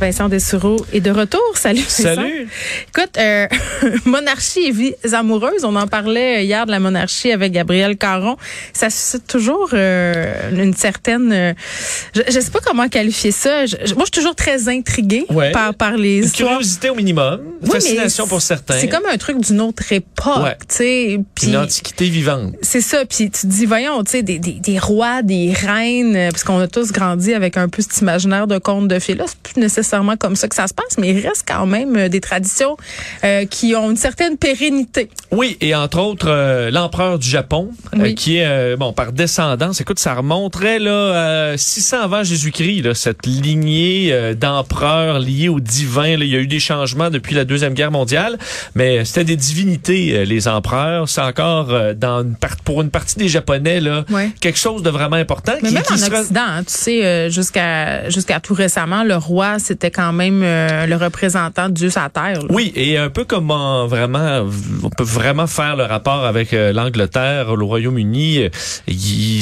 [0.00, 1.40] Vincent Dessureau est de retour.
[1.54, 1.80] Salut.
[1.80, 2.02] Vincent.
[2.16, 2.48] Salut.
[2.88, 3.46] Écoute, euh,
[4.04, 8.36] monarchie et vies amoureuses, on en parlait hier de la monarchie avec Gabriel Caron.
[8.72, 11.32] Ça suscite toujours euh, une certaine...
[11.32, 11.52] euh,
[12.14, 13.66] je, je sais pas comment qualifier ça.
[13.66, 15.52] Je- moi, je suis toujours très intriguée Ouais.
[15.52, 16.50] par, par les Une histoires.
[16.50, 20.56] curiosité au minimum, Oui, fascination pour certains, C'est comme un truc d'une autre époque, Ouais.
[20.68, 21.20] tu sais.
[21.44, 22.54] Une antiquité vivante.
[22.62, 23.04] c'est ça.
[23.04, 26.42] Puis tu te dis, voyons, tu sais, des, des, des rois, des reines, euh, parce
[26.44, 29.14] qu'on a tous grandi avec un peu cet imaginaire de conte de fées.
[29.14, 31.94] Là, c'est plus nécessairement comme ça que ça se passe, mais il reste quand même
[31.96, 32.76] euh, des traditions
[33.22, 35.10] euh, qui ont une certaine pérennité.
[35.30, 39.98] Oui, et entre autres, euh, l'empereur du Japon, euh, qui est, bon, par descendance, écoute,
[39.98, 46.16] ça remonterait là à 600 avant Jésus-Christ, là, cette lignée d'empereurs liés au divin.
[46.16, 46.24] Là.
[46.24, 48.38] Il y a eu des changements depuis la Deuxième Guerre mondiale,
[48.74, 51.08] mais c'était des divinités, les empereurs.
[51.10, 54.04] C'est encore, dans une part- pour une partie des Japonais, là,
[54.40, 55.52] quelque chose de vraiment important.
[55.62, 59.16] Mais qui- même qui en sera- Occident, hein, tu sais, jusqu'à jusqu'à tout récemment, le
[59.16, 62.42] roi, c'était quand même euh, le représentant de Dieu sur la terre.
[62.42, 62.46] là.
[62.48, 64.46] Oui, et un peu comme en vraiment,
[64.84, 68.50] on peut vraiment faire le rapport avec euh, l'Angleterre, le Royaume-Uni.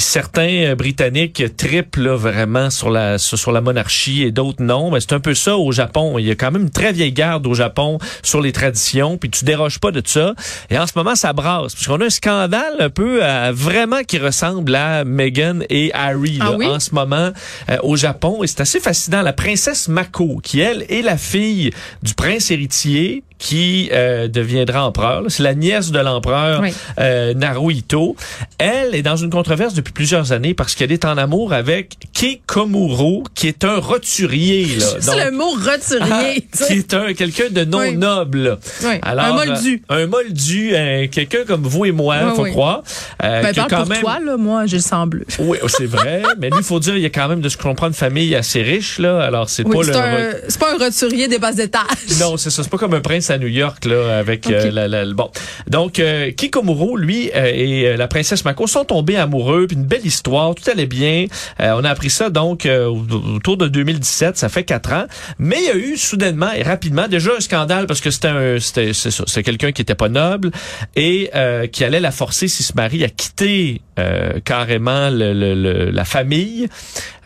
[0.01, 4.91] certains euh, Britanniques triplent là, vraiment sur la sur, la monarchie et d'autres non.
[4.91, 6.19] Mais c'est un peu ça au Japon.
[6.19, 9.29] Il y a quand même une très vieille garde au Japon sur les traditions, puis
[9.29, 10.35] tu déroges pas de ça.
[10.71, 13.21] Et en ce moment, ça brasse, parce qu'on a un scandale un peu
[13.53, 16.67] vraiment qui ressemble à Meghan et Harry Ah là, oui?
[16.67, 17.33] en ce moment
[17.69, 18.43] euh, au Japon.
[18.43, 19.23] Et c'est assez fascinant.
[19.23, 21.71] La princesse Mako, qui elle est la fille
[22.03, 25.25] du prince héritier qui euh, deviendra empereur.
[25.27, 26.73] C'est la nièce de l'empereur Oui.
[27.01, 28.15] euh, Naruhito.
[28.59, 33.25] Elle est dans une controverse depuis plusieurs années parce qu'elle est en amour avec Kekomuro,
[33.35, 34.69] qui est un roturier.
[35.01, 36.47] C'est le mot ah, roturier.
[36.53, 36.67] tu sais.
[36.69, 37.97] qui est un quelqu'un de non Oui.
[37.97, 38.59] noble.
[38.85, 39.83] Oui, un moldu.
[39.91, 42.85] euh, un moldu, euh, quelqu'un comme vous et moi, Oui, faut croire.
[43.25, 45.25] euh, Ben, parle quand pour même- toi, là, moi, j'ai le sang bleu.
[45.41, 46.23] Oui, oh, c'est vrai.
[46.39, 47.93] mais lui, il faut dire, il y a quand même de ce qu'on prend une
[47.93, 49.21] famille assez riche, là.
[49.21, 49.97] Alors, c'est pas le.
[49.97, 51.83] un, c'est pas un roturier des bas étages.
[52.21, 52.63] Non, c'est ça.
[52.63, 54.73] C'est pas comme un prince à New York, là, avec euh, Ok.
[54.73, 55.31] la, la- le- bon.
[55.69, 59.85] Donc, euh, Kikomuro, lui, euh, et euh, la princesse Mako sont tombés amoureux, puis une
[59.85, 61.27] belle histoire, tout allait bien.
[61.61, 65.07] Euh, on a appris ça, donc, euh, au- autour de 2017, ça fait quatre ans.
[65.39, 68.59] Mais il y a eu, soudainement et rapidement, déjà un scandale, parce que c'était un,
[68.61, 70.51] c'était, c'est quelqu'un qui était pas noble,
[70.97, 75.55] et euh, qui allait la forcer, s'il se marie, à quitter euh, carrément le, le-
[75.55, 76.69] le- la famille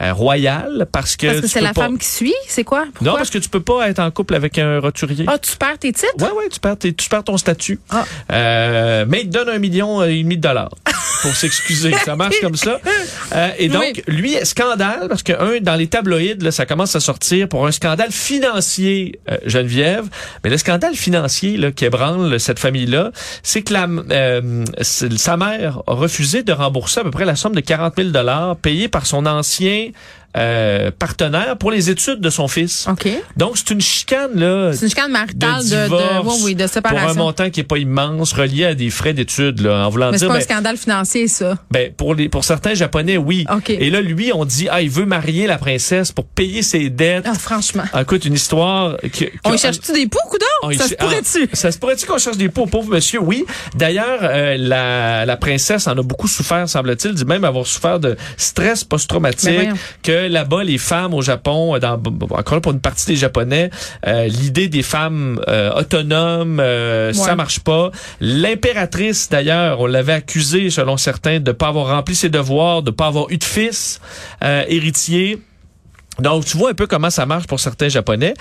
[0.00, 1.26] euh, royale, parce que...
[1.26, 2.84] Parce que c'est la pas- femme qui suit, c'est quoi?
[2.92, 3.12] Pourquoi?
[3.12, 5.24] Non, parce que tu peux pas être en couple avec un roturier.
[5.28, 6.14] Ah, tu perds tes titres?
[6.18, 7.80] Ouais, ouais, tu perds, tu perds ton statut.
[7.90, 8.04] Ah.
[8.32, 10.70] Euh, mais il te donne un million et demi de dollars
[11.22, 11.92] pour s'excuser.
[12.04, 12.78] ça marche comme ça.
[13.34, 17.00] Euh, et donc, lui, scandale, parce que, un, dans les tabloïds, là, ça commence à
[17.00, 20.06] sortir pour un scandale financier, euh, Geneviève.
[20.44, 23.10] Mais le scandale financier là, qui ébranle cette famille-là,
[23.42, 27.54] c'est que la, euh, sa mère a refusé de rembourser à peu près la somme
[27.54, 29.90] de 40 000 dollars payée par son ancien
[30.36, 32.86] euh, partenaire pour les études de son fils.
[32.90, 33.08] OK.
[33.36, 36.54] Donc, c'est une chicane, là C'est une chicane de maritale de, de, divorce oui, oui,
[36.54, 37.14] de pour un séparation.
[37.24, 40.24] montant qui est pas immense, relié à des frais d'études, là, en voulant Mais c'est
[40.26, 41.56] dire, pas un ben, scandale financier, ça.
[41.70, 43.46] ben, pour les, pour certains japonais, oui.
[43.50, 43.70] OK.
[43.70, 47.24] Et là, lui, on dit, ah, il veut marier la princesse pour payer ses dettes.
[47.26, 47.84] Ah, franchement.
[47.92, 50.44] Ah, écoute, une histoire qui, On qui- y cherche-tu des poux, coudon?
[50.76, 51.48] Ça se pourrait-tu?
[51.52, 53.20] ah, ça se pourrait-tu qu'on cherche des pots au pauvre monsieur?
[53.20, 53.44] Oui.
[53.74, 58.16] D'ailleurs, euh, la, la princesse en a beaucoup souffert, semble-t-il, dit même avoir souffert de
[58.36, 59.74] stress Ben post-traumatique, voyons.
[60.02, 62.00] que là-bas, les femmes au Japon, dans,
[62.30, 63.70] encore là, pour une partie des Japonais,
[64.06, 67.36] euh, l'idée des femmes euh, autonomes, euh, ça Ouais.
[67.36, 67.90] marche pas.
[68.20, 73.06] L'impératrice, d'ailleurs, on l'avait accusée, selon certains, de pas avoir rempli ses devoirs, de pas
[73.06, 74.00] avoir eu de fils
[74.44, 75.38] euh, héritier.
[76.18, 78.34] Donc, tu vois un peu comment ça marche pour certains Japonais.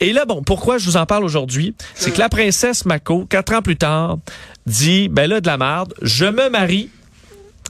[0.00, 1.74] Et là, bon, pourquoi je vous en parle aujourd'hui?
[1.94, 4.18] C'est que la princesse Mako, quatre ans plus tard,
[4.66, 6.90] dit, ben là, de la merde, je me marie.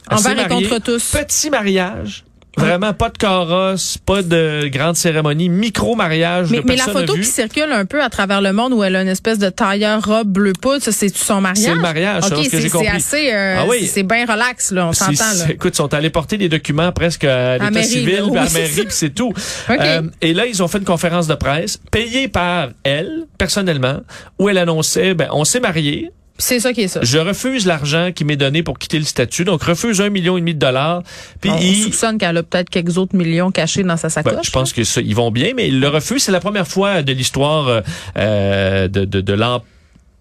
[0.09, 1.11] Envers et contre tous.
[1.11, 2.25] Petit mariage.
[2.55, 6.49] Vraiment pas de carrosse, pas de grande cérémonie, micro-mariage.
[6.51, 8.95] Mais, là, mais la photo qui circule un peu à travers le monde où elle
[8.95, 11.63] a une espèce de tailleur robe bleu poudre, c'est son mariage?
[11.65, 12.87] C'est le mariage, ce c'est compris.
[12.89, 13.87] assez, euh, Ah oui.
[13.87, 15.45] c'est- bien relax là, on s'entend là.
[15.49, 18.45] Écoute, ils sont allés porter des documents presque à l'état civil, puis à Oui, la
[18.47, 19.33] c'est mairie, puis c'est tout.
[19.69, 24.01] Euh, et là, ils ont fait une conférence de presse payée par elle, personnellement,
[24.37, 26.11] où elle annonçait, ben, on s'est mariés,
[26.43, 26.99] C'est ça qui est ça.
[27.03, 30.41] je refuse l'argent qui m'est donné pour quitter le statut, donc refuse un million et
[30.41, 31.03] demi de dollars.
[31.41, 34.33] Puis on il- soupçonne qu'elle a peut-être quelques autres millions cachés dans sa sacoche.
[34.33, 36.23] Ben, je pense que ça, ils vont bien, mais ils le refusent.
[36.23, 37.81] C'est la première fois de l'histoire euh,
[38.17, 39.35] euh, de, de, de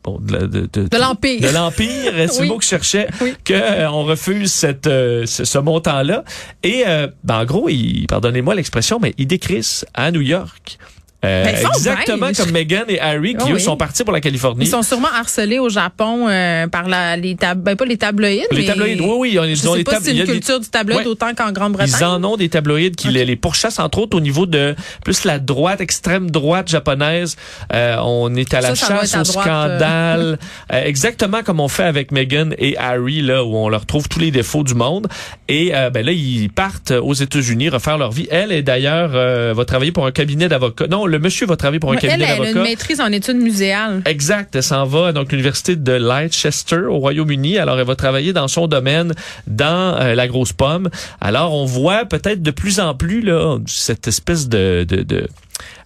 [0.04, 1.40] bon, de, de- de- De l'Empire.
[1.40, 2.42] De l'Empire, c'est Oui.
[2.42, 3.34] le mot que je cherchais, Oui.
[3.44, 6.24] que euh, on refuse cette, euh, ce, ce montant-là.
[6.62, 10.78] Et, euh, ben, en gros, il, pardonnez-moi l'expression, mais il décrisse à New York
[11.24, 13.60] Euh, Ben, exactement comme Meghan et Harry qui Oh eux oui.
[13.60, 14.64] sont partis pour la Californie.
[14.64, 18.42] Ils sont sûrement harcelés au Japon euh, par la, les tab ben pas les tabloïds.
[18.50, 20.18] les mais tabloïds, oui, oui, on, Je ils ont sais les pas si c'est une
[20.18, 21.06] des- culture du tabloïd Ouais.
[21.06, 21.94] autant qu'en Grande-Bretagne.
[22.00, 23.14] Ils en ont des tabloïds qui Ok.
[23.14, 24.74] les, les pourchassent, entre autres, au niveau de
[25.04, 27.36] plus la droite, extrême droite japonaise.
[27.72, 30.38] Euh, on est à la Ça, chasse à au droite, scandale.
[30.72, 34.18] Euh, exactement comme on fait avec Meghan et Harry, là, où on leur trouve tous
[34.18, 35.06] les défauts du monde.
[35.48, 38.26] Et euh, ben là, ils partent aux États-Unis refaire leur vie.
[38.30, 40.86] Elle, est d'ailleurs, euh, va travailler pour un cabinet d'avocats.
[40.88, 42.62] Non, le monsieur va travailler pour un Ouais, cabinet elle a une d'avocats.
[42.62, 44.02] maîtrise en études muséales.
[44.06, 47.58] Exact, elle s'en va donc l'université de Leicester au Royaume-Uni.
[47.58, 49.12] Alors elle va travailler dans son domaine
[49.46, 50.88] dans euh, la grosse pomme.
[51.20, 55.28] Alors on voit peut-être de plus en plus là cette espèce de de, de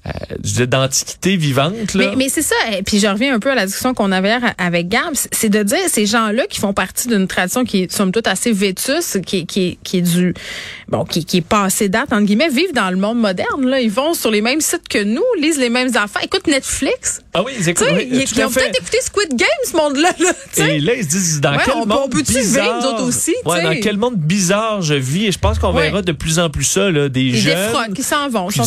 [0.06, 2.10] euh, d'antiquité vivante là.
[2.10, 2.54] Mais, mais c'est ça.
[2.78, 5.14] Et puis je reviens un peu à la discussion qu'on avait hier avec Gab.
[5.32, 8.52] C'est de dire ces gens-là qui font partie d'une tradition qui est somme toute assez
[8.52, 10.34] vétuste, qui, est- qui, qui est du
[10.88, 13.66] bon, qui, qui est passé date entre guillemets, vivent dans le monde moderne.
[13.66, 17.20] Là, ils vont sur les mêmes sites que nous, lisent les mêmes affaires, écoutent Netflix.
[17.34, 20.12] ah oui, ils écoutent oui, ils, ont peut-être écouté Squid Game, ce monde-là.
[20.18, 20.32] Là.
[20.68, 23.00] Et là, ils se disent dans Ouais, quel on peut- monde on peut-tu bizarre, vivre,
[23.00, 25.26] nous aussi, ouais, dans quel monde bizarre je vis?
[25.26, 25.84] Et je pense qu'on Ouais.
[25.90, 27.58] verra de plus en plus ça là, des Ils jeunes
[27.96, 28.60] ils s'en vont, qui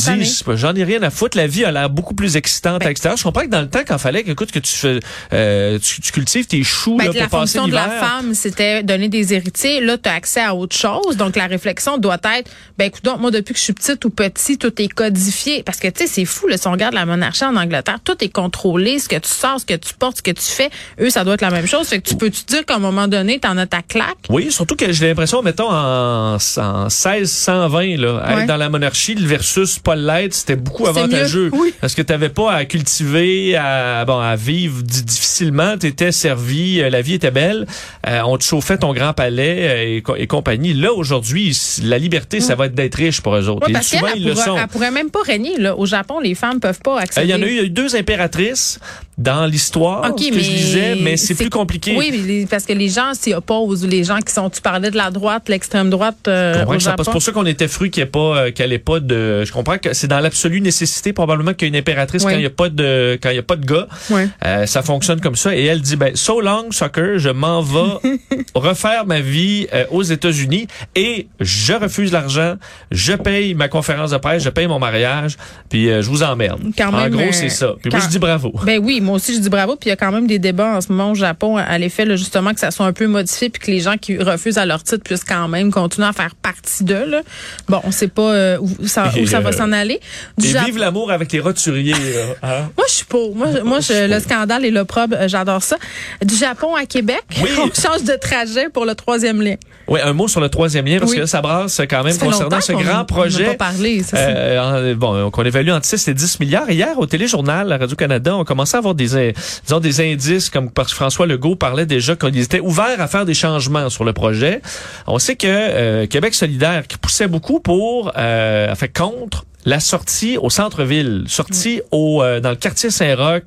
[0.56, 3.17] j'en ai rien à foutre la vie a l'air beaucoup plus excitante Ben- à l'extérieur
[3.17, 4.99] je comprends que dans le temps quand fallait que écoute que tu fais
[5.33, 7.99] euh, tu, tu cultives tes choux Ben, là, la pour passer fonction de la l'hiver
[7.99, 9.81] femme, c'était donner des héritiers.
[9.81, 11.17] Là, tu as accès à autre chose.
[11.17, 14.09] Donc, la réflexion doit être, ben écoute, donc, moi, depuis que je suis petite ou
[14.09, 15.63] petit, tout est codifié.
[15.63, 18.15] Parce que, tu sais, c'est fou, là, si on regarde la monarchie en Angleterre, tout
[18.23, 18.99] est contrôlé.
[18.99, 21.35] Ce que tu sors, ce que tu portes, ce que tu fais, eux, ça doit
[21.35, 21.87] être la même chose.
[21.87, 24.17] Fait que tu peux-tu dire qu'à un moment donné, t'en as ta claque?
[24.29, 28.41] oui surtout que j'ai l'impression mettons en, en 1620 là Ouais.
[28.41, 31.74] être dans la monarchie versus Paul l'être c'était beaucoup C'était avantageux oui.
[31.81, 35.77] parce que t'avais pas à cultiver à bon à vivre di- difficilement.
[35.77, 37.66] T'étais servi euh, la vie était belle.
[38.07, 40.74] Euh, on te chauffait ton grand palais euh, et, co- et compagnie.
[40.74, 43.71] Là aujourd'hui la liberté ça va être d'être riche pour eux autres.
[43.71, 44.44] Ouais, et souvent ils elle le sont.
[44.45, 45.75] pourrait, elle pourrait même pas régner, là.
[45.75, 47.27] Au Japon, les femmes peuvent pas accéder.
[47.27, 48.80] Il y en a eu, y a eu deux impératrices
[49.19, 51.95] dans l'histoire OK, ce que mais je lisais, mais c'est plus compliqué.
[51.98, 53.86] Oui, mais parce que les gens s'y opposent.
[53.86, 56.66] Les gens qui sont, tu parlais de la droite, l'extrême droite euh.
[56.80, 59.44] C'est pour ça qu'on était fru qu'il n'y ait pas, euh, qu'elle ait pas de.
[59.44, 62.31] Je comprends que c'est dans l'absolue nécessité probablement qu'il y ait une impératrice Oui.
[62.31, 63.88] quand il n'y a pas de, quand il y a pas de gars.
[64.10, 64.27] Ouais.
[64.45, 68.16] Euh, ça fonctionne comme ça et elle dit ben so long soccer, je m'en vais
[68.56, 72.56] refaire ma vie euh, aux États-Unis et je refuse l'argent,
[72.92, 75.38] je paye ma conférence de presse, je paye mon mariage,
[75.69, 76.62] puis euh, je vous emmerde.
[76.77, 77.74] Quand en même, gros, c'est ça.
[77.81, 78.54] Puis moi je dis bravo.
[78.63, 79.75] Ben oui, moi aussi je dis bravo.
[79.75, 82.06] Puis il y a quand même des débats en ce moment au Japon à l'effet
[82.06, 84.65] là, justement que ça soit un peu modifié puis que les gens qui refusent à
[84.65, 87.06] leur titre puissent quand même continuer à faire partie d'eux.
[87.06, 87.21] là.
[87.67, 90.00] Bon, on sait pas euh, où ça, où Et, ça va euh, s'en aller.
[90.38, 91.94] Du Et Jap- vive l'amour avec les roturiers.
[91.94, 91.97] là,
[92.44, 92.69] hein?
[92.77, 93.35] Moi, je suis pour.
[93.35, 95.77] Moi, moi je, le scandale et l'opprobre, euh, j'adore ça.
[96.23, 97.50] Du Japon à Québec, Oui.
[97.59, 99.56] on change de trajet pour le troisième lien.
[99.88, 101.17] Oui, un mot sur le troisième lien, parce Oui.
[101.17, 103.45] que là, ça brasse quand même concernant ce grand on projet.
[103.45, 104.17] pas parlé, ça.
[104.17, 106.69] Euh, bon, qu'on évalue entre 6 et 10 milliards.
[106.69, 109.33] Hier, au téléjournal, à Radio-Canada, on commençait à avoir des,
[109.65, 113.25] disons, des indices, comme parce que François Legault parlait déjà qu'ils étaient ouverts à faire
[113.25, 114.61] des changements sur le projet.
[115.07, 120.38] On sait que euh, Québec solidaire, qui poussait beaucoup pour, euh, fait contre la sortie
[120.38, 123.44] au centre-ville, sortie au euh, dans le quartier Saint-Roch,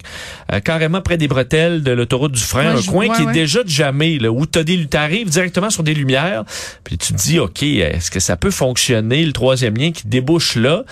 [0.52, 3.30] euh, carrément près des bretelles de l'autoroute du frein, Ouais, un coin qui ouais.
[3.30, 6.44] est déjà de jamais, là, où t'as des, t'arrives directement sur des lumières,
[6.84, 10.56] puis tu te dis, ok, est-ce que ça peut fonctionner le troisième lien qui débouche
[10.56, 10.84] là?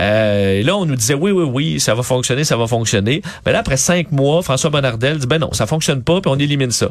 [0.00, 3.22] Euh, Et là, on nous disait, oui, oui, oui, ça va fonctionner, ça va fonctionner.
[3.44, 6.38] Mais là, après cinq mois, François Bonnardel dit, ben non, ça fonctionne pas, puis on
[6.38, 6.90] élimine ça.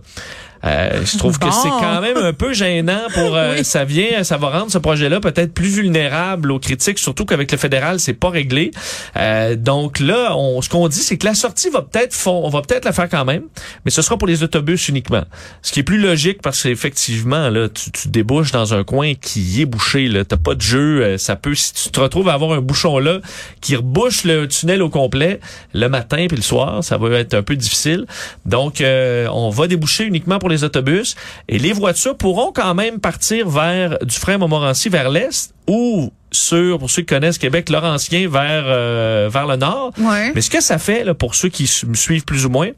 [0.66, 1.48] Euh, je trouve Bon.
[1.48, 3.64] que c'est quand même un peu gênant pour euh, Oui.
[3.66, 7.58] ça vient ça va rendre ce projet-là peut-être plus vulnérable aux critiques surtout qu'avec le
[7.58, 8.72] fédéral c'est pas réglé
[9.18, 12.62] Euh, donc là on, ce qu'on dit c'est que la sortie va peut-être on va
[12.62, 13.44] peut-être la faire quand même
[13.86, 15.24] mais ce sera pour les autobus uniquement
[15.62, 19.62] ce qui est plus logique parce qu'effectivement là tu, tu débouches dans un coin qui
[19.62, 22.34] est bouché là t'as pas de jeu euh, ça peut si tu te retrouves à
[22.34, 23.20] avoir un bouchon là
[23.62, 25.40] qui rebouche le tunnel au complet
[25.74, 28.06] le matin puis le soir ça va être un peu difficile
[28.46, 31.16] donc euh, on va déboucher uniquement pour les autobus.
[31.48, 36.80] Et les voitures pourront quand même partir vers du frein Montmorency vers l'est ou sur
[36.80, 39.92] pour ceux qui connaissent Québec Laurentien vers euh, vers le nord.
[39.98, 40.32] Ouais.
[40.36, 42.70] mais ce que ça fait là, pour ceux qui me suivent plus ou moins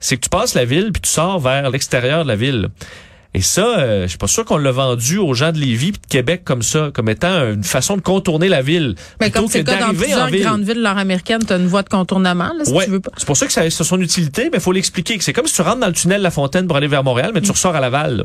[0.00, 2.68] c'est que tu passes la ville puis tu sors vers l'extérieur de la ville
[3.34, 5.98] et ça, euh, je suis pas sûr qu'on l'a vendu aux gens de Lévis de
[6.08, 8.94] Québec comme ça, comme étant une façon de contourner la ville.
[9.20, 10.42] Mais comme c'est le cas dans plusieurs ville.
[10.44, 12.84] grandes villes nord-américaines, tu as une voie de contournement, là, si Ouais.
[12.84, 13.10] tu veux pas.
[13.16, 15.16] C'est pour ça que ça a son utilité, mais il faut l'expliquer.
[15.16, 17.30] que C'est comme si tu rentres dans le tunnel La Fontaine pour aller vers Montréal,
[17.34, 18.16] mais tu ressors à Laval.
[18.18, 18.24] là.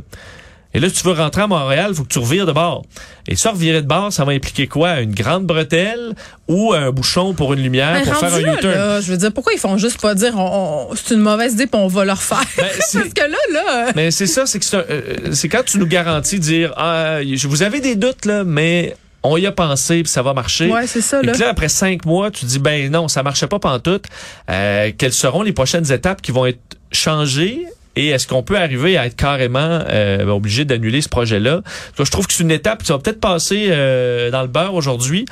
[0.77, 2.85] Et là, si tu veux rentrer à Montréal, il faut que tu revires de bord.
[3.27, 4.99] Et ça, revirer de bord, ça va impliquer quoi?
[4.99, 6.13] Une grande bretelle
[6.47, 9.01] ou un bouchon pour une lumière pour faire un U-turn?
[9.01, 11.65] je veux dire, pourquoi ils font juste pas dire on- on- c'est une mauvaise idée
[11.65, 12.43] puis on va le refaire?
[12.57, 15.63] Ben, Parce que là, là, Mais c'est ça, c'est que c'est un- euh, c'est quand
[15.65, 19.47] tu nous garantis de dire, ah, je- vous avez des doutes là, mais on y
[19.47, 20.71] a pensé, puis ça va marcher.
[20.71, 21.21] Ouais, c'est ça.
[21.23, 21.31] Et Là.
[21.33, 24.05] que là, après cinq mois, tu dis, ben non, ça marchait pas pantoute.
[24.51, 26.59] Euh, quelles seront les prochaines étapes qui vont être
[26.91, 27.65] changées?
[27.97, 31.61] Et est-ce qu'on peut arriver à être carrément euh, obligé d'annuler ce projet-là?
[31.97, 35.25] Je trouve que c'est une étape qui va peut-être passer euh, dans le beurre aujourd'hui,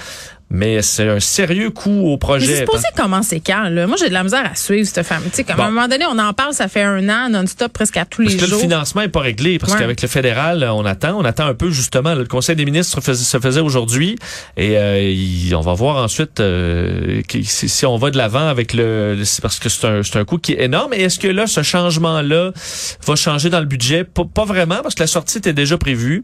[0.49, 2.45] mais c'est un sérieux coup au Mais projet.
[2.45, 3.87] c'est supposé commencer quand, là?
[3.87, 5.23] Moi, j'ai de la misère à suivre cette femme.
[5.25, 5.63] Tu sais, comme Bon.
[5.63, 8.21] à un moment donné, on en parle, ça fait un an, non-stop, presque à tous
[8.23, 8.61] Parce les que le jours.
[8.61, 9.79] financement est pas réglé, parce Ouais.
[9.79, 12.09] qu'avec le fédéral, on attend, on attend un peu justement.
[12.09, 14.17] là, le Conseil des ministres fais- se faisait aujourd'hui,
[14.57, 18.73] et euh, il- on va voir ensuite euh, si, si on va de l'avant avec
[18.73, 19.15] le.
[19.15, 20.93] le- parce que c'est un, c'est un coût qui est énorme.
[20.93, 22.51] Et est-ce que là, ce changement-là
[23.05, 24.03] va changer dans le budget?
[24.03, 26.23] Pas vraiment, parce que la sortie était déjà prévue.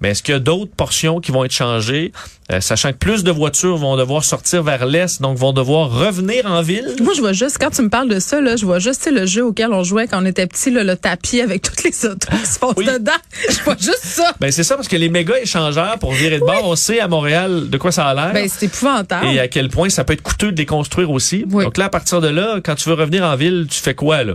[0.00, 2.12] Mais est-ce qu'il y a d'autres portions qui vont être changées,
[2.52, 6.46] Euh, sachant que plus de voitures vont devoir sortir vers l'est, donc vont devoir revenir
[6.46, 8.78] en ville Moi, je vois juste, quand tu me parles de ça, là, je vois
[8.78, 12.06] juste le jeu auquel on jouait quand on était petit, le tapis avec toutes les
[12.06, 12.84] autos qui se Oui.
[12.86, 13.10] dedans.
[13.50, 14.30] Je vois juste ça.
[14.38, 17.08] Ben c'est ça, parce que les méga échangeurs pour virer de bord, on sait à
[17.08, 18.32] Montréal de quoi ça a l'air.
[18.32, 19.26] Ben, c'est épouvantable.
[19.26, 21.44] et à quel point ça peut être coûteux de les construire aussi.
[21.50, 21.64] Oui.
[21.64, 24.22] Donc là, à partir de là, quand tu veux revenir en ville, tu fais quoi
[24.22, 24.34] là?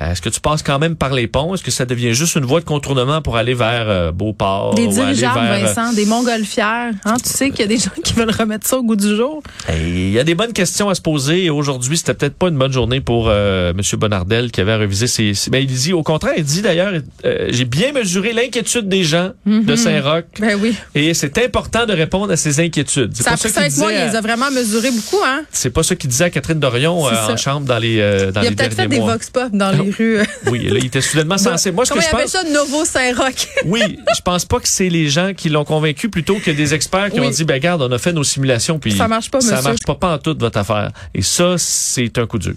[0.00, 1.54] Euh, Est-ce que tu passes quand même par les ponts?
[1.54, 4.98] Est-ce que ça devient juste une voie de contournement pour aller vers euh, Beauport Des
[5.06, 6.92] aller vers, euh, Vincent, des montgolfières.
[7.04, 9.16] Hein, tu sais qu'il y a des gens qui veulent remettre ça au goût du
[9.16, 9.42] jour.
[9.72, 11.50] Il y a des bonnes questions à se poser.
[11.50, 13.80] Aujourd'hui, c'était peut-être pas une bonne journée pour euh, M.
[13.98, 15.34] Bonardel qui avait révisé ses.
[15.34, 16.92] ses- Ben, il dit au contraire, il dit d'ailleurs,
[17.24, 20.74] euh, j'ai bien mesuré l'inquiétude des gens de Saint-Roch Ben oui.
[20.94, 23.14] et c'est important de répondre à ces inquiétudes.
[23.16, 25.42] Ça a pas qu'il cinq mois, il les a vraiment mesurés beaucoup, hein?
[25.50, 27.98] C'est pas ça qu'il disait à Catherine Dorion euh, en chambre dans les
[28.32, 30.18] dans Il a peut-être fait des vox pop dans les rues.
[30.50, 31.70] Oui, là, il était soudainement censé.
[31.72, 33.48] Moi, ce que je pense, ça, Novo Saint-Roch?
[33.66, 37.10] oui, je pense pas que c'est les gens qui l'ont convaincu plutôt que des experts
[37.10, 37.26] qui Oui.
[37.26, 39.70] ont dit, ben regarde, on a fait nos simulations, puis Ça marche pas, ça monsieur.
[39.70, 40.90] marche pas, pas en toute votre affaire.
[41.14, 42.54] Et ça, c'est un coup dur.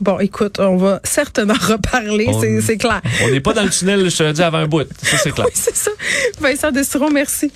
[0.00, 2.28] Bon, écoute, on va certainement reparler,
[2.62, 3.00] c'est- clair.
[3.24, 4.86] On n'est pas dans le tunnel, je te le dis avant un bout.
[5.02, 5.46] Ça, c'est clair.
[5.46, 5.90] Oui, c'est ça.
[6.40, 7.50] Vincent Desiron, merci.